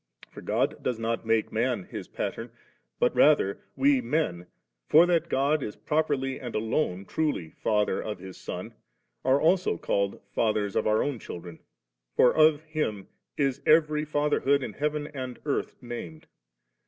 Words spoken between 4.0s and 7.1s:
men, for that God is properly, and alone